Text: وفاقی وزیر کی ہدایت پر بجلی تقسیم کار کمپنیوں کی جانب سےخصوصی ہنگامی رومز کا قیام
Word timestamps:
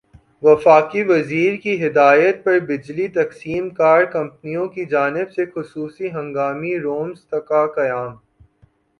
وفاقی 0.43 1.03
وزیر 1.03 1.55
کی 1.55 1.73
ہدایت 1.85 2.43
پر 2.43 2.59
بجلی 2.59 3.07
تقسیم 3.07 3.69
کار 3.69 4.03
کمپنیوں 4.05 4.67
کی 4.67 4.85
جانب 4.85 5.31
سےخصوصی 5.31 6.11
ہنگامی 6.11 6.77
رومز 6.79 7.19
کا 7.41 7.65
قیام 7.75 8.15